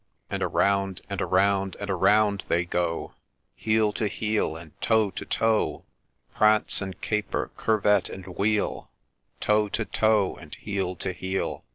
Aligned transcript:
And 0.31 0.41
around, 0.41 1.01
and 1.11 1.21
around, 1.21 1.77
and 1.79 1.87
around 1.87 2.43
they 2.47 2.65
go, 2.65 3.13
Heel 3.55 3.93
to 3.93 4.07
heel, 4.07 4.55
and 4.57 4.71
toe 4.81 5.11
to 5.11 5.25
toe, 5.25 5.83
Prance 6.33 6.81
and 6.81 6.99
caper, 7.01 7.51
curvet 7.55 8.09
and 8.09 8.25
wheel, 8.25 8.89
Toe 9.41 9.69
to 9.69 9.85
toe, 9.85 10.35
and 10.37 10.55
heel 10.55 10.95
to 10.95 11.13
heel. 11.13 11.63